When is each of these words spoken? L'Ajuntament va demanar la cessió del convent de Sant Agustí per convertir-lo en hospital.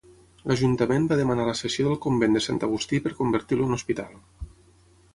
L'Ajuntament 0.51 1.05
va 1.11 1.17
demanar 1.19 1.45
la 1.51 1.53
cessió 1.59 1.87
del 1.89 2.01
convent 2.07 2.39
de 2.39 2.43
Sant 2.49 2.65
Agustí 2.71 3.03
per 3.07 3.15
convertir-lo 3.23 3.71
en 3.71 3.81
hospital. 3.81 4.21